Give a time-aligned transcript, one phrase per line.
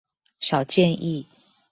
[0.39, 1.25] 小建議